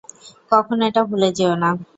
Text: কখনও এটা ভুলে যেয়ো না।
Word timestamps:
কখনও 0.51 0.83
এটা 0.89 1.01
ভুলে 1.09 1.29
যেয়ো 1.37 1.55
না। 1.61 1.69